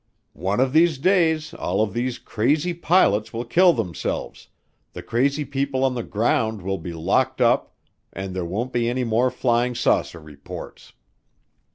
"One 0.33 0.59
of 0.59 0.73
these 0.73 0.97
days 0.97 1.53
all 1.53 1.83
of 1.83 1.93
these 1.93 2.17
crazy 2.17 2.73
pilots 2.73 3.31
will 3.31 3.45
kill 3.45 3.71
themselves, 3.71 4.47
the 4.93 5.03
crazy 5.03 5.45
people 5.45 5.83
on 5.83 5.93
the 5.93 6.01
ground 6.01 6.63
will 6.63 6.79
be 6.79 6.91
locked 6.91 7.39
up, 7.39 7.75
and 8.11 8.35
there 8.35 8.43
won't 8.43 8.73
be 8.73 8.89
any 8.89 9.03
more 9.03 9.29
flying 9.29 9.75
saucer 9.75 10.19
reports." 10.19 10.93